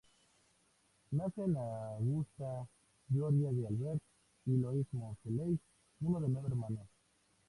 Nace 1.11 1.43
en 1.43 1.55
Augusta, 1.57 2.67
Georgia 3.11 3.51
de 3.51 3.67
Albert 3.67 4.01
y 4.47 4.55
Eloise 4.55 4.87
Moseley, 4.93 5.59
uno 5.99 6.19
de 6.21 6.27
nueve 6.29 6.47
hermanos. 6.47 6.87